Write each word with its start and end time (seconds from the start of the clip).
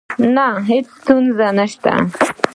نه، 0.35 0.47
هیڅ 0.69 0.85
ستونزه 0.99 1.47
نشته 1.57 1.91